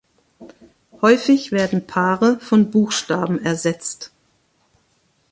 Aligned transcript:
Häufig 1.03 1.51
werden 1.51 1.85
Paare 1.85 2.39
von 2.39 2.71
Buchstaben 2.71 3.37
ersetzt. 3.39 4.11